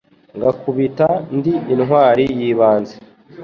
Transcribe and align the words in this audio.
ngakubita 0.37 1.07
ndi 1.37 1.53
intwari 1.73 2.25
y'ibanze. 2.39 2.95